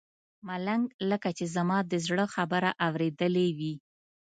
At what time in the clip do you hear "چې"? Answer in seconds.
1.37-1.45